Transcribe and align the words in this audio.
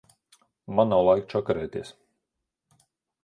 Man 0.77 0.89
nav 0.93 1.03
laika 1.09 1.29
čakarēties. 1.33 1.91